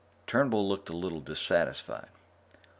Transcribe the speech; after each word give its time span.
Turnbull 0.25 0.67
looked 0.67 0.89
a 0.89 0.97
little 0.97 1.19
dissatisfied. 1.21 2.07